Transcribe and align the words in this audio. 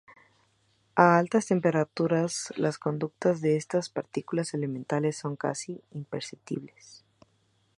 A 0.95 1.19
altas 1.19 1.45
temperaturas, 1.45 2.51
las 2.57 2.79
conductas 2.79 3.39
de 3.39 3.55
estas 3.55 3.91
partículas 3.91 4.55
elementales 4.55 5.15
son 5.15 5.35
casi 5.35 5.83
imperceptibles. 5.91 7.05